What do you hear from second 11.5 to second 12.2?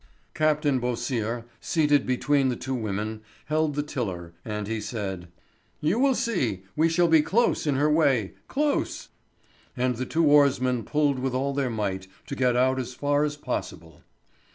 their might